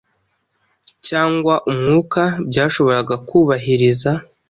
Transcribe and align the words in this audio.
cyangwa 1.07 1.53
umwuka 1.69 2.21
byashoboraga 2.49 3.15
kubahiriza 3.27 4.11